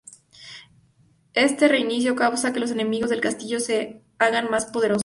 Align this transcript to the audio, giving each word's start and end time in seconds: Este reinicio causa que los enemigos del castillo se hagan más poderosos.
Este 1.35 1.67
reinicio 1.67 2.15
causa 2.15 2.51
que 2.53 2.59
los 2.59 2.71
enemigos 2.71 3.11
del 3.11 3.21
castillo 3.21 3.59
se 3.59 4.01
hagan 4.17 4.49
más 4.49 4.65
poderosos. 4.65 4.99